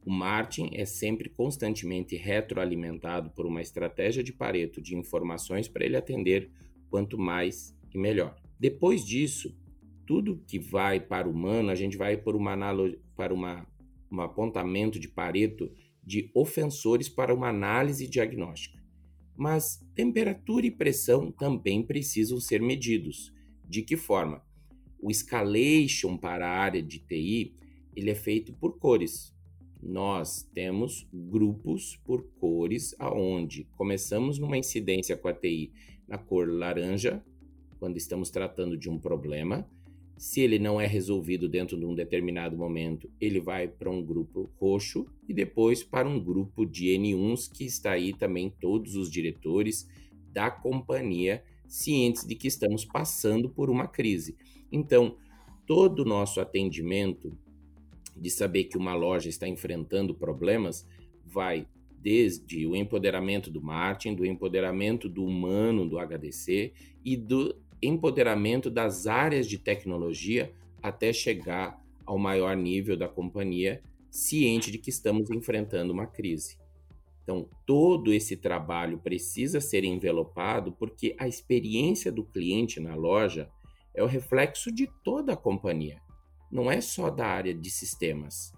[0.05, 5.97] O Martin é sempre constantemente retroalimentado por uma estratégia de Pareto de informações para ele
[5.97, 6.51] atender
[6.91, 8.37] quanto mais e melhor.
[8.61, 9.57] Depois disso,
[10.07, 12.55] tudo que vai para o humano, a gente vai por uma
[13.17, 13.67] para uma,
[14.13, 18.79] um apontamento de Pareto de ofensores para uma análise diagnóstica.
[19.35, 23.33] Mas temperatura e pressão também precisam ser medidos.
[23.67, 24.45] De que forma?
[25.01, 27.57] O escalation para a área de TI
[27.97, 29.34] ele é feito por cores
[29.85, 35.73] nós temos grupos por cores aonde começamos numa incidência com a TI
[36.09, 37.23] na cor laranja,
[37.79, 39.69] quando estamos tratando de um problema.
[40.17, 44.51] Se ele não é resolvido dentro de um determinado momento, ele vai para um grupo
[44.59, 49.89] roxo e depois para um grupo de N1s que está aí também todos os diretores
[50.33, 54.37] da companhia cientes de que estamos passando por uma crise.
[54.71, 55.17] Então,
[55.67, 57.37] todo o nosso atendimento
[58.17, 60.87] de saber que uma loja está enfrentando problemas
[61.25, 61.67] vai
[62.01, 66.73] desde o empoderamento do marketing, do empoderamento do humano do HDC
[67.05, 74.71] e do empoderamento das áreas de tecnologia até chegar ao maior nível da companhia, ciente
[74.71, 76.59] de que estamos enfrentando uma crise.
[77.23, 83.49] Então, todo esse trabalho precisa ser envelopado porque a experiência do cliente na loja
[83.95, 86.04] é o reflexo de toda a companhia
[86.55, 88.53] não é só da área de sistemas.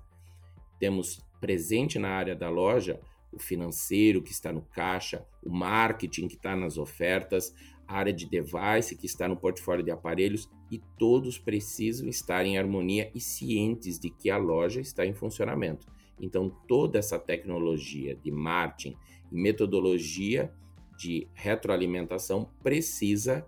[0.79, 3.01] Temos presente na área da loja
[3.33, 7.55] o financeiro que está no caixa, o marketing que está nas ofertas,
[7.89, 12.59] a área de device que está no portfólio de aparelhos e todos precisam estar em
[12.59, 15.87] harmonia e cientes de que a loja está em funcionamento.
[16.21, 18.95] Então, toda essa tecnologia de marketing
[19.33, 20.53] e metodologia
[20.99, 23.47] de retroalimentação precisa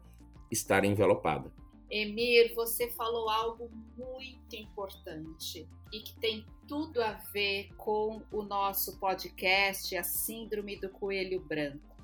[0.51, 1.58] estar envelopada.
[1.91, 8.99] Emir, você falou algo muito importante e que tem tudo a ver com o nosso
[8.99, 11.97] podcast, a Síndrome do Coelho Branco.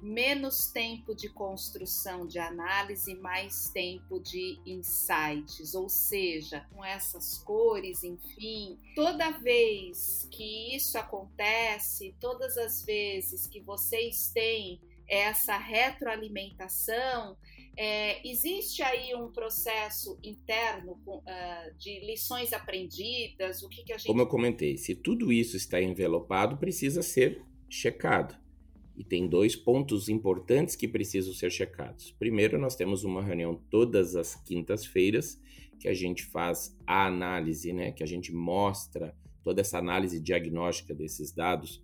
[0.00, 8.04] Menos tempo de construção de análise, mais tempo de insights, ou seja, com essas cores,
[8.04, 17.36] enfim, toda vez que isso acontece, todas as vezes que vocês têm essa retroalimentação,
[17.76, 23.62] é, existe aí um processo interno uh, de lições aprendidas?
[23.62, 24.06] O que, que a gente.
[24.06, 28.34] Como eu comentei, se tudo isso está envelopado, precisa ser checado.
[28.96, 32.12] E tem dois pontos importantes que precisam ser checados.
[32.12, 35.38] Primeiro, nós temos uma reunião todas as quintas-feiras
[35.78, 40.94] que a gente faz a análise, né, que a gente mostra toda essa análise diagnóstica
[40.94, 41.82] desses dados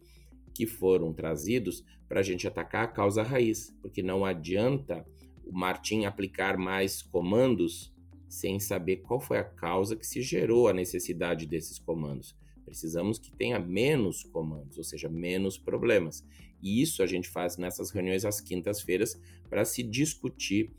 [0.55, 5.07] que foram trazidos para a gente atacar a causa raiz, porque não adianta
[5.53, 7.93] o Martin aplicar mais comandos
[8.27, 12.35] sem saber qual foi a causa que se gerou a necessidade desses comandos.
[12.65, 16.27] Precisamos que tenha menos comandos, ou seja, menos problemas.
[16.63, 20.71] E isso a gente faz nessas reuniões às quintas-feiras para se discutir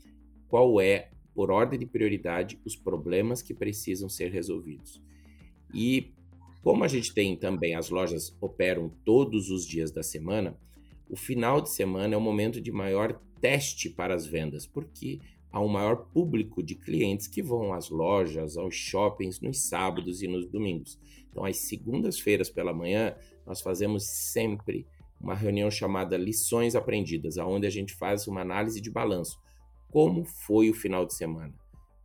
[0.48, 5.00] qual é, por ordem de prioridade, os problemas que precisam ser resolvidos.
[5.72, 6.12] E
[6.62, 10.58] como a gente tem também as lojas operam todos os dias da semana,
[11.08, 15.20] o final de semana é o momento de maior teste para as vendas, porque
[15.52, 20.26] há um maior público de clientes que vão às lojas, aos shoppings nos sábados e
[20.26, 20.98] nos domingos.
[21.28, 23.14] Então, às segundas-feiras pela manhã,
[23.46, 24.86] nós fazemos sempre
[25.20, 29.38] uma reunião chamada Lições Aprendidas, onde a gente faz uma análise de balanço.
[29.90, 31.52] Como foi o final de semana?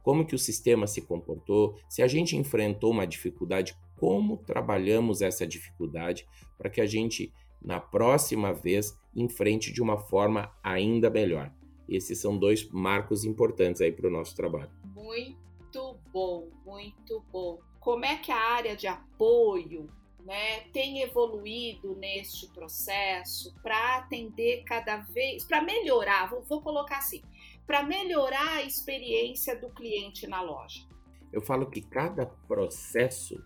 [0.03, 1.73] Como que o sistema se comportou?
[1.87, 7.79] Se a gente enfrentou uma dificuldade, como trabalhamos essa dificuldade para que a gente na
[7.79, 11.51] próxima vez enfrente de uma forma ainda melhor.
[11.87, 14.69] Esses são dois marcos importantes aí para o nosso trabalho.
[14.95, 17.59] Muito bom, muito bom.
[17.79, 19.89] Como é que a área de apoio
[20.23, 27.21] né, tem evoluído neste processo para atender cada vez, para melhorar, vou, vou colocar assim,
[27.65, 30.87] para melhorar a experiência do cliente na loja?
[31.31, 33.41] Eu falo que cada processo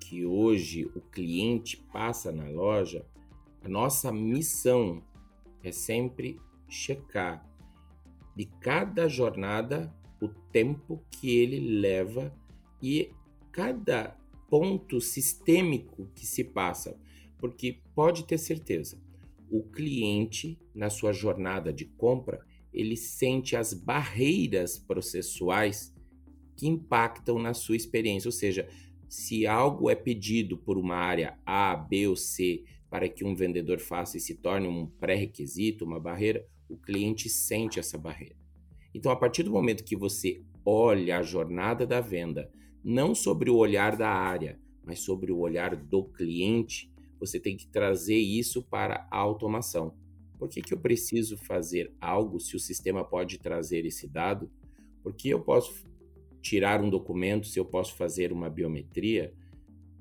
[0.00, 3.06] que hoje o cliente passa na loja,
[3.66, 5.02] a nossa missão
[5.60, 7.44] é sempre checar
[8.36, 12.32] de cada jornada o tempo que ele leva
[12.80, 13.10] e
[13.50, 14.16] cada
[14.48, 16.96] ponto sistêmico que se passa,
[17.38, 19.02] porque pode ter certeza,
[19.50, 25.92] o cliente na sua jornada de compra, ele sente as barreiras processuais
[26.54, 28.68] que impactam na sua experiência, ou seja,
[29.08, 32.64] se algo é pedido por uma área A, B ou C
[32.96, 37.78] para que um vendedor faça e se torne um pré-requisito, uma barreira, o cliente sente
[37.78, 38.34] essa barreira.
[38.94, 42.50] Então, a partir do momento que você olha a jornada da venda,
[42.82, 47.66] não sobre o olhar da área, mas sobre o olhar do cliente, você tem que
[47.66, 49.94] trazer isso para a automação.
[50.38, 54.50] Por que, que eu preciso fazer algo se o sistema pode trazer esse dado?
[55.02, 55.86] Por que eu posso
[56.40, 59.34] tirar um documento se eu posso fazer uma biometria?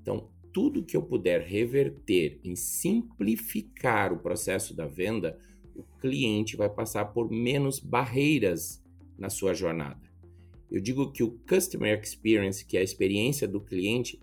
[0.02, 5.38] Então, tudo que eu puder reverter em simplificar o processo da venda,
[5.76, 8.82] o cliente vai passar por menos barreiras
[9.20, 10.10] na sua jornada.
[10.72, 14.18] Eu digo que o customer experience, que é a experiência do cliente,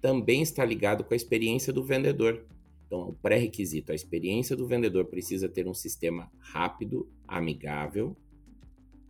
[0.00, 2.44] também está ligado com a experiência do vendedor.
[2.84, 8.16] Então, o pré-requisito, a experiência do vendedor precisa ter um sistema rápido, amigável,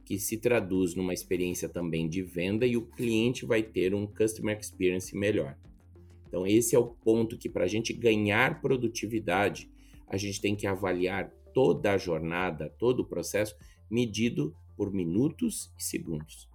[0.04, 4.58] que se traduz numa experiência também de venda e o cliente vai ter um customer
[4.58, 5.56] experience melhor.
[6.28, 9.70] Então, esse é o ponto que, para a gente ganhar produtividade,
[10.06, 13.56] a gente tem que avaliar toda a jornada, todo o processo,
[13.90, 16.48] medido por minutos e segundos.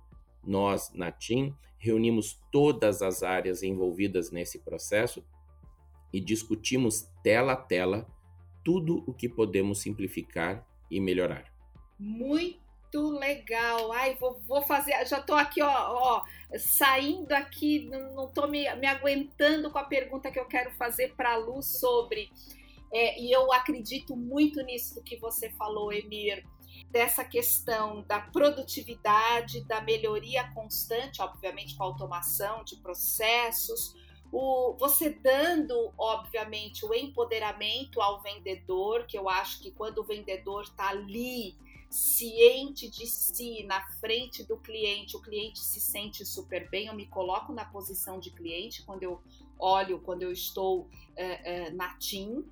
[0.46, 5.24] Nós, na TIM, reunimos todas as áreas envolvidas nesse processo
[6.14, 8.08] e discutimos tela a tela
[8.64, 11.52] tudo o que podemos simplificar e melhorar.
[12.00, 12.63] Muito
[12.94, 13.92] muito legal.
[13.92, 15.06] Ai, vou, vou fazer.
[15.06, 16.24] Já estou aqui, ó, ó,
[16.58, 21.34] saindo aqui, não estou me, me aguentando com a pergunta que eu quero fazer para
[21.34, 22.30] a Lu sobre.
[22.92, 26.46] É, e eu acredito muito nisso que você falou, Emir,
[26.92, 33.96] dessa questão da produtividade, da melhoria constante, obviamente com a automação de processos,
[34.32, 40.64] o, você dando, obviamente, o empoderamento ao vendedor, que eu acho que quando o vendedor
[40.64, 41.56] está ali
[41.94, 46.88] ciente de si, na frente do cliente, o cliente se sente super bem.
[46.88, 49.22] Eu me coloco na posição de cliente quando eu
[49.60, 52.44] olho, quando eu estou é, é, na TIM.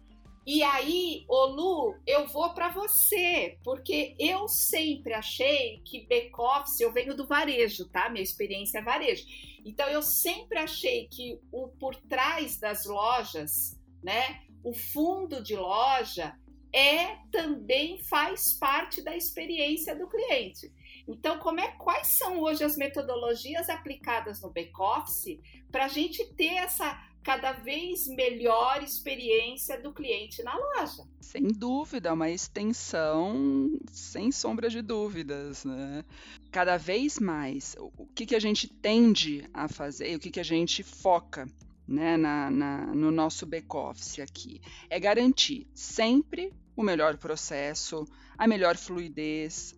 [0.46, 7.16] E aí, Olu, eu vou para você, porque eu sempre achei que back-office, eu venho
[7.16, 8.10] do varejo, tá?
[8.10, 9.26] Minha experiência é varejo.
[9.66, 16.36] Então, eu sempre achei que o por trás das lojas, né, o fundo de loja,
[16.74, 20.72] é também faz parte da experiência do cliente.
[21.08, 25.40] Então, como é, quais são hoje as metodologias aplicadas no back-office
[25.72, 31.04] para a gente ter essa cada vez melhor experiência do cliente na loja.
[31.20, 36.04] Sem dúvida, uma extensão sem sombra de dúvidas, né?
[36.52, 40.44] Cada vez mais, o que, que a gente tende a fazer, o que, que a
[40.44, 41.48] gente foca
[41.88, 48.06] né, na, na, no nosso back-office aqui, é garantir sempre o melhor processo,
[48.38, 49.76] a melhor fluidez,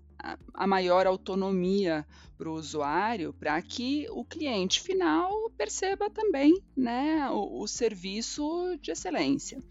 [0.54, 2.06] a maior autonomia
[2.38, 8.92] para o usuário, para que o cliente final perceba também né, o, o serviço de
[8.92, 9.62] excelência.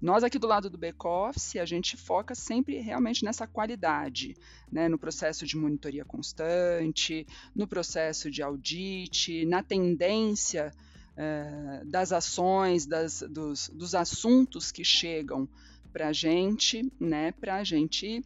[0.00, 4.36] Nós aqui do lado do back-office, a gente foca sempre realmente nessa qualidade,
[4.70, 10.70] né, no processo de monitoria constante, no processo de audit, na tendência
[11.16, 15.48] eh, das ações, das, dos, dos assuntos que chegam
[15.92, 18.24] para a gente, né, para a gente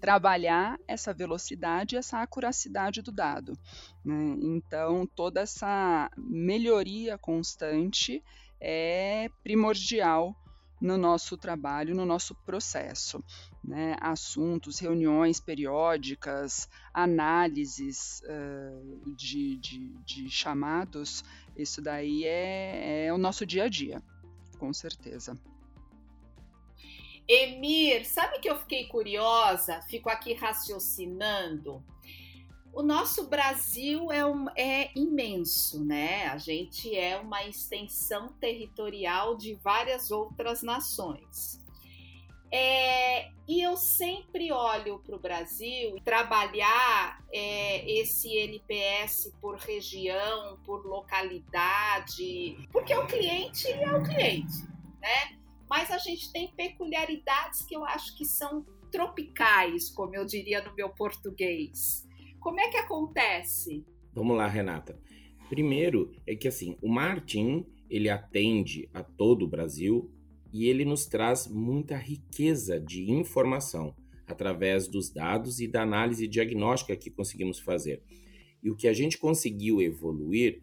[0.00, 3.58] trabalhar essa velocidade e essa acuracidade do dado.
[4.04, 4.36] Né?
[4.40, 8.22] Então, toda essa melhoria constante
[8.58, 10.34] é primordial
[10.80, 13.22] no nosso trabalho, no nosso processo.
[13.62, 13.94] Né?
[14.00, 21.22] Assuntos, reuniões periódicas, análises uh, de, de, de, chamados,
[21.54, 24.02] isso daí é, é o nosso dia a dia,
[24.58, 25.38] com certeza.
[27.30, 29.80] Emir, sabe que eu fiquei curiosa?
[29.82, 31.80] Fico aqui raciocinando.
[32.72, 36.26] O nosso Brasil é, um, é, imenso, né?
[36.26, 41.64] A gente é uma extensão territorial de várias outras nações.
[42.50, 50.84] É, e eu sempre olho para o Brasil trabalhar é, esse NPS por região, por
[50.84, 54.64] localidade, porque o cliente é o cliente,
[55.00, 55.39] né?
[55.70, 60.74] Mas a gente tem peculiaridades que eu acho que são tropicais, como eu diria no
[60.74, 62.04] meu português.
[62.40, 63.86] Como é que acontece?
[64.12, 65.00] Vamos lá, Renata.
[65.48, 70.10] Primeiro é que assim, o Martin, ele atende a todo o Brasil
[70.52, 73.94] e ele nos traz muita riqueza de informação
[74.26, 78.02] através dos dados e da análise diagnóstica que conseguimos fazer.
[78.60, 80.60] E o que a gente conseguiu evoluir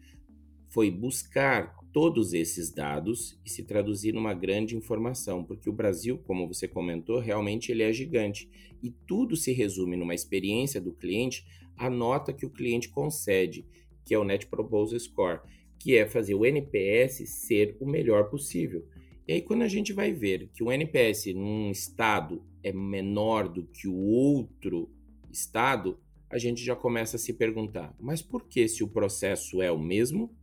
[0.68, 6.46] foi buscar todos esses dados e se traduzir numa grande informação, porque o Brasil, como
[6.46, 8.48] você comentou, realmente ele é gigante
[8.80, 11.44] e tudo se resume numa experiência do cliente,
[11.76, 13.66] a nota que o cliente concede,
[14.04, 15.40] que é o Net Proposal Score,
[15.76, 18.86] que é fazer o NPS ser o melhor possível.
[19.26, 23.64] E aí quando a gente vai ver que o NPS num estado é menor do
[23.64, 24.88] que o outro
[25.32, 25.98] estado,
[26.30, 29.78] a gente já começa a se perguntar: mas por que se o processo é o
[29.80, 30.37] mesmo?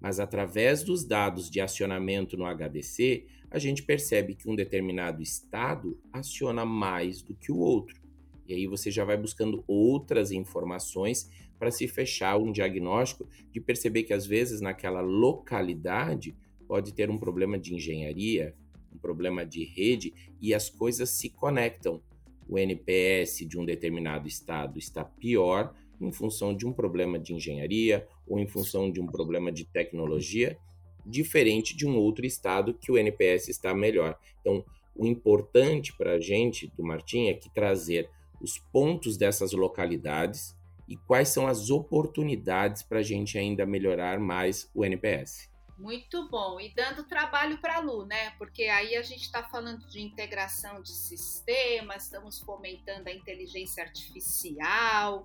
[0.00, 6.00] Mas através dos dados de acionamento no HDC, a gente percebe que um determinado estado
[6.12, 8.00] aciona mais do que o outro.
[8.46, 14.04] E aí você já vai buscando outras informações para se fechar um diagnóstico de perceber
[14.04, 16.34] que às vezes naquela localidade
[16.66, 18.54] pode ter um problema de engenharia,
[18.92, 22.02] um problema de rede e as coisas se conectam.
[22.48, 28.08] O NPS de um determinado estado está pior em função de um problema de engenharia
[28.30, 30.56] ou em função de um problema de tecnologia,
[31.04, 34.16] diferente de um outro estado que o NPS está melhor.
[34.40, 34.64] Então,
[34.94, 38.08] o importante para a gente do Martim é que trazer
[38.40, 40.56] os pontos dessas localidades
[40.88, 45.50] e quais são as oportunidades para a gente ainda melhorar mais o NPS.
[45.76, 46.60] Muito bom.
[46.60, 48.30] E dando trabalho para a Lu, né?
[48.38, 55.24] Porque aí a gente está falando de integração de sistemas, estamos fomentando a inteligência artificial,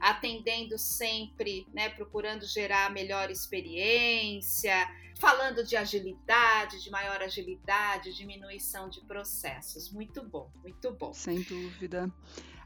[0.00, 4.74] atendendo sempre, né, procurando gerar a melhor experiência,
[5.20, 9.92] falando de agilidade, de maior agilidade, diminuição de processos.
[9.92, 11.12] Muito bom, muito bom.
[11.12, 12.10] Sem dúvida.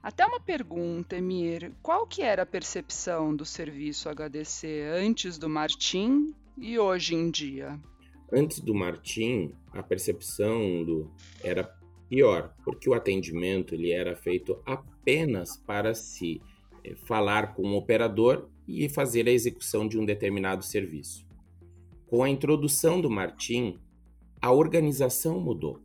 [0.01, 1.73] Até uma pergunta, Emir.
[1.83, 7.81] Qual que era a percepção do serviço HDC antes do Martim e hoje em dia?
[8.33, 11.11] Antes do Martim, a percepção do
[11.43, 11.65] era
[12.09, 16.41] pior, porque o atendimento ele era feito apenas para si
[16.97, 21.27] falar com o operador e fazer a execução de um determinado serviço.
[22.07, 23.79] Com a introdução do Martin,
[24.41, 25.81] a organização mudou,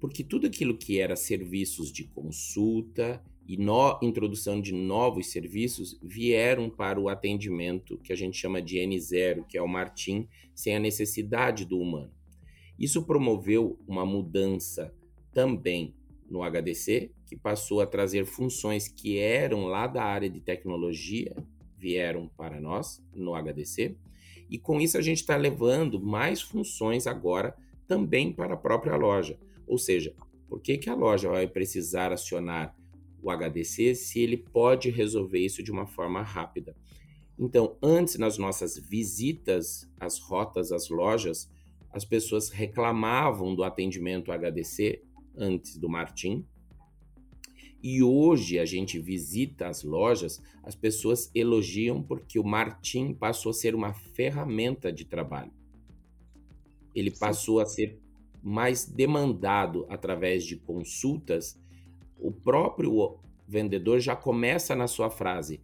[0.00, 6.70] porque tudo aquilo que era serviços de consulta e no, introdução de novos serviços vieram
[6.70, 10.80] para o atendimento que a gente chama de N0, que é o Martin, sem a
[10.80, 12.12] necessidade do humano.
[12.78, 14.94] Isso promoveu uma mudança
[15.32, 15.94] também
[16.32, 21.36] no HDC, que passou a trazer funções que eram lá da área de tecnologia,
[21.76, 23.94] vieram para nós no HDC,
[24.48, 27.54] e com isso a gente está levando mais funções agora
[27.86, 29.38] também para a própria loja.
[29.66, 30.14] Ou seja,
[30.48, 32.74] por que, que a loja vai precisar acionar
[33.22, 36.74] o HDC se ele pode resolver isso de uma forma rápida?
[37.38, 41.50] Então, antes nas nossas visitas às rotas, às lojas,
[41.90, 45.02] as pessoas reclamavam do atendimento HDC
[45.36, 46.44] antes do Martim.
[47.82, 53.54] E hoje a gente visita as lojas, as pessoas elogiam porque o Martim passou a
[53.54, 55.52] ser uma ferramenta de trabalho.
[56.94, 57.18] Ele Sim.
[57.18, 57.98] passou a ser
[58.42, 61.58] mais demandado através de consultas.
[62.18, 63.18] O próprio
[63.48, 65.60] vendedor já começa na sua frase: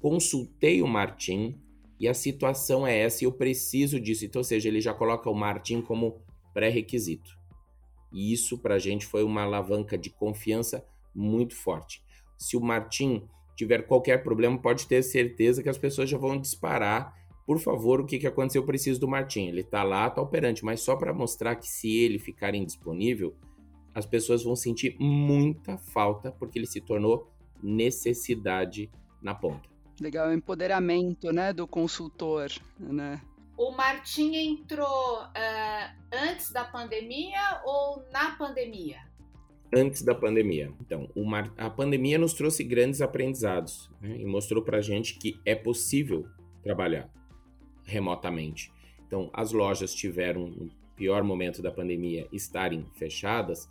[0.00, 1.54] consultei o Martim,
[2.00, 4.24] e a situação é essa e eu preciso disso.
[4.24, 6.22] Então, ou seja, ele já coloca o Martin como
[6.54, 7.37] pré-requisito.
[8.12, 10.84] E isso para a gente foi uma alavanca de confiança
[11.14, 12.02] muito forte.
[12.36, 13.22] Se o Martin
[13.56, 17.14] tiver qualquer problema, pode ter certeza que as pessoas já vão disparar.
[17.44, 18.62] Por favor, o que, que aconteceu?
[18.62, 19.48] Eu preciso do Martin.
[19.48, 23.34] Ele está lá, está operante, mas só para mostrar que se ele ficar indisponível,
[23.94, 27.28] as pessoas vão sentir muita falta porque ele se tornou
[27.60, 28.90] necessidade
[29.20, 29.68] na ponta.
[30.00, 32.48] Legal, o empoderamento, né, do consultor,
[32.78, 33.20] né?
[33.58, 38.98] O Martim entrou uh, antes da pandemia ou na pandemia?
[39.74, 40.72] Antes da pandemia.
[40.80, 41.52] Então, Mar...
[41.58, 46.24] a pandemia nos trouxe grandes aprendizados né, e mostrou para gente que é possível
[46.62, 47.10] trabalhar
[47.82, 48.72] remotamente.
[49.04, 53.68] Então, as lojas tiveram, no pior momento da pandemia, estarem fechadas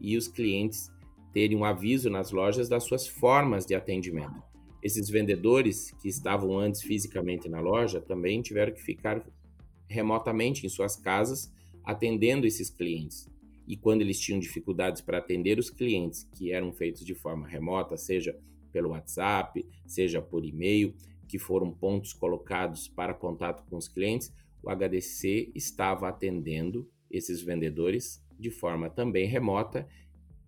[0.00, 0.92] e os clientes
[1.32, 4.53] terem um aviso nas lojas das suas formas de atendimento.
[4.84, 9.26] Esses vendedores que estavam antes fisicamente na loja também tiveram que ficar
[9.88, 11.50] remotamente em suas casas
[11.82, 13.26] atendendo esses clientes.
[13.66, 17.96] E quando eles tinham dificuldades para atender os clientes que eram feitos de forma remota,
[17.96, 18.38] seja
[18.70, 20.94] pelo WhatsApp, seja por e-mail,
[21.26, 24.30] que foram pontos colocados para contato com os clientes,
[24.62, 29.88] o HDC estava atendendo esses vendedores de forma também remota,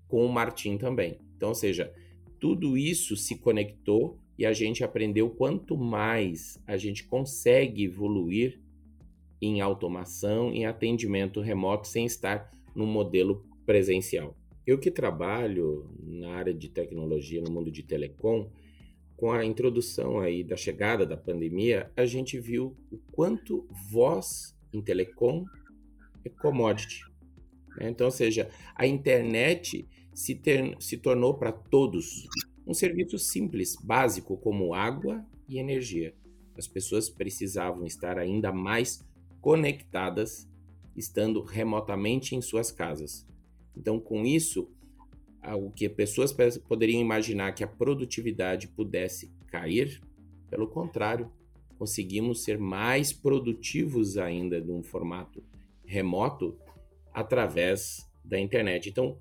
[0.06, 1.18] com o Martim também.
[1.34, 1.90] Então, ou seja,
[2.38, 8.60] tudo isso se conectou e a gente aprendeu quanto mais a gente consegue evoluir
[9.40, 14.36] em automação, em atendimento remoto, sem estar no modelo presencial.
[14.66, 18.50] Eu que trabalho na área de tecnologia, no mundo de telecom,
[19.16, 24.82] com a introdução aí da chegada da pandemia, a gente viu o quanto voz em
[24.82, 25.44] telecom
[26.24, 27.00] é commodity.
[27.78, 27.88] Né?
[27.88, 32.26] Então, ou seja, a internet se, ter, se tornou para todos
[32.66, 36.14] um serviço simples, básico, como água e energia.
[36.56, 39.04] As pessoas precisavam estar ainda mais
[39.40, 40.48] conectadas,
[40.96, 43.26] estando remotamente em suas casas.
[43.76, 44.68] Então, com isso,
[45.62, 46.34] o que pessoas
[46.66, 50.00] poderiam imaginar que a produtividade pudesse cair,
[50.50, 51.30] pelo contrário,
[51.78, 55.44] conseguimos ser mais produtivos ainda num formato
[55.84, 56.58] remoto
[57.12, 58.88] através da internet.
[58.88, 59.18] Então,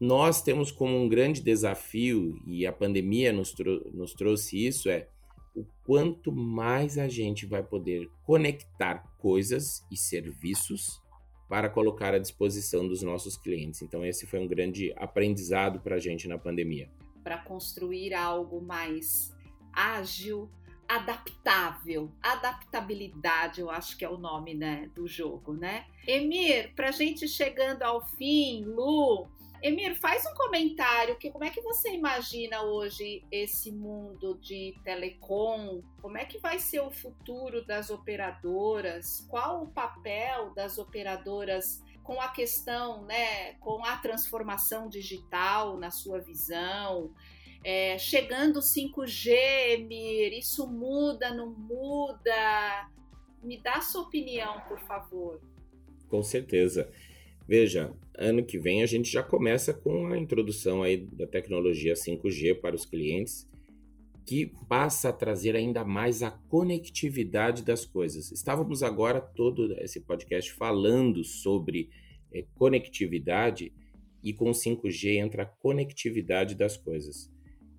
[0.00, 3.54] nós temos como um grande desafio, e a pandemia nos,
[3.92, 5.06] nos trouxe isso, é
[5.54, 11.02] o quanto mais a gente vai poder conectar coisas e serviços
[11.48, 13.82] para colocar à disposição dos nossos clientes.
[13.82, 16.88] Então, esse foi um grande aprendizado para a gente na pandemia.
[17.22, 19.34] Para construir algo mais
[19.72, 20.48] ágil,
[20.88, 22.10] adaptável.
[22.22, 25.86] Adaptabilidade, eu acho que é o nome né, do jogo, né?
[26.06, 29.28] Emir, para a gente chegando ao fim, Lu,
[29.62, 35.82] Emir, faz um comentário que como é que você imagina hoje esse mundo de telecom?
[36.00, 39.26] Como é que vai ser o futuro das operadoras?
[39.28, 46.20] Qual o papel das operadoras com a questão, né, com a transformação digital na sua
[46.20, 47.12] visão?
[47.62, 49.30] É, chegando 5G,
[49.72, 52.88] Emir, isso muda, não muda?
[53.42, 55.38] Me dá sua opinião, por favor.
[56.08, 56.90] Com certeza.
[57.50, 62.60] Veja, ano que vem a gente já começa com a introdução aí da tecnologia 5G
[62.60, 63.44] para os clientes,
[64.24, 68.30] que passa a trazer ainda mais a conectividade das coisas.
[68.30, 71.90] Estávamos agora todo esse podcast falando sobre
[72.32, 73.72] é, conectividade
[74.22, 77.32] e com 5G entra a conectividade das coisas.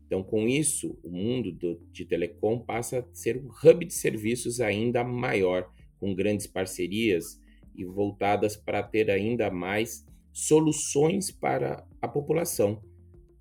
[0.05, 4.59] Então, com isso, o mundo do, de telecom passa a ser um hub de serviços
[4.59, 7.40] ainda maior, com grandes parcerias
[7.75, 12.81] e voltadas para ter ainda mais soluções para a população.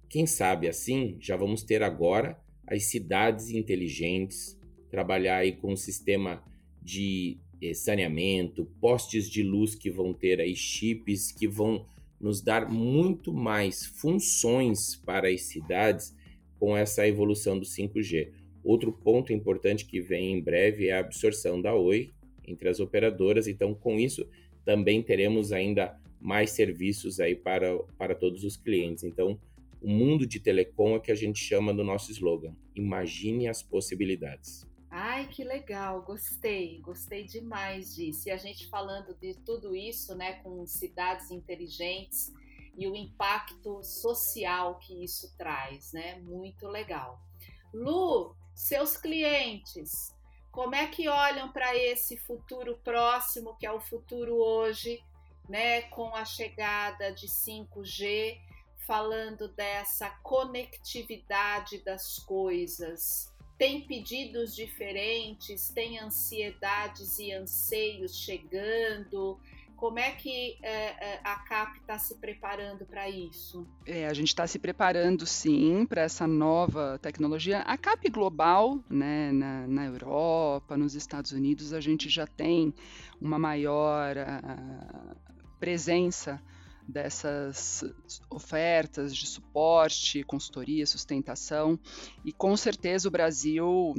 [0.09, 4.59] Quem sabe assim, já vamos ter agora as cidades inteligentes,
[4.91, 6.43] trabalhar aí com um sistema
[6.83, 11.87] de eh, saneamento, postes de luz que vão ter aí chips que vão
[12.21, 16.15] nos dar muito mais funções para as cidades
[16.59, 18.31] com essa evolução do 5G.
[18.63, 22.13] Outro ponto importante que vem em breve é a absorção da Oi,
[22.51, 23.47] entre as operadoras.
[23.47, 24.29] Então, com isso,
[24.65, 29.05] também teremos ainda mais serviços aí para, para todos os clientes.
[29.05, 29.39] Então,
[29.81, 34.69] o mundo de telecom é que a gente chama no nosso slogan: imagine as possibilidades.
[34.91, 38.29] Ai, que legal, gostei, gostei demais disso.
[38.29, 42.33] E a gente falando de tudo isso, né, com cidades inteligentes
[42.77, 46.19] e o impacto social que isso traz, né?
[46.21, 47.21] Muito legal.
[47.73, 50.13] Lu, seus clientes,
[50.51, 55.03] como é que olham para esse futuro próximo, que é o futuro hoje,
[55.49, 58.39] né, com a chegada de 5G,
[58.87, 63.33] falando dessa conectividade das coisas?
[63.57, 69.39] Tem pedidos diferentes, tem ansiedades e anseios chegando,
[69.81, 73.67] como é que é, é a CAP está se preparando para isso?
[73.87, 77.61] É, a gente está se preparando sim para essa nova tecnologia.
[77.61, 82.75] A CAP global, né, na, na, Europa, nos Estados Unidos, a gente já tem
[83.19, 85.17] uma maior uh,
[85.59, 86.43] presença
[86.87, 87.83] dessas
[88.29, 91.79] ofertas de suporte, consultoria, sustentação,
[92.23, 93.95] e com certeza o Brasil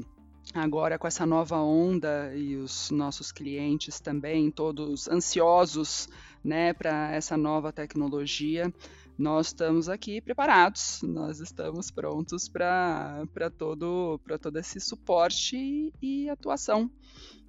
[0.53, 6.09] agora com essa nova onda e os nossos clientes também todos ansiosos,
[6.43, 8.73] né, para essa nova tecnologia,
[9.17, 13.23] nós estamos aqui preparados, nós estamos prontos para
[13.57, 16.89] todo para todo esse suporte e, e atuação,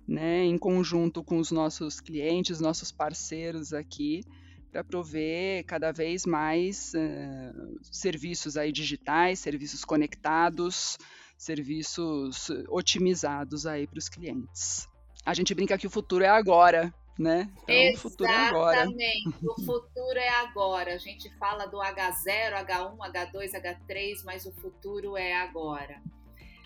[0.07, 4.23] né, em conjunto com os nossos clientes, nossos parceiros aqui
[4.71, 10.97] para prover cada vez mais uh, serviços aí digitais, serviços conectados,
[11.43, 14.89] serviços otimizados aí para os clientes.
[15.25, 17.51] A gente brinca que o futuro é agora, né?
[17.69, 18.77] Então, o futuro é agora.
[18.83, 20.95] Exatamente, o futuro é agora.
[20.95, 26.01] A gente fala do H0, H1, H2, H3, mas o futuro é agora.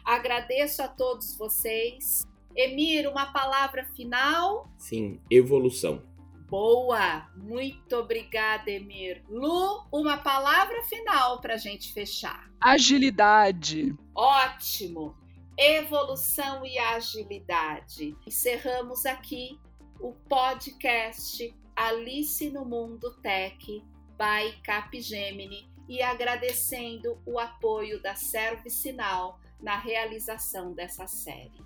[0.04, 2.26] Agradeço a todos vocês.
[2.54, 4.70] Emir, uma palavra final?
[4.78, 6.02] Sim, evolução.
[6.48, 7.28] Boa!
[7.36, 9.22] Muito obrigada, Emir.
[9.28, 12.48] Lu, uma palavra final para a gente fechar.
[12.60, 13.94] Agilidade.
[14.14, 15.16] Ótimo!
[15.58, 18.16] Evolução e agilidade.
[18.26, 19.58] Encerramos aqui
[19.98, 23.82] o podcast Alice no Mundo Tech
[24.16, 31.64] by Capgemini e agradecendo o apoio da Service Sinal na realização dessa série.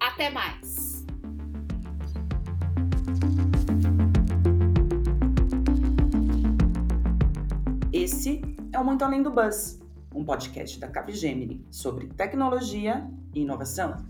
[0.00, 1.11] Até mais!
[8.02, 8.42] Esse
[8.72, 9.80] é o Muito Além do Buzz,
[10.12, 14.04] um podcast da Capgemini sobre tecnologia e inovação.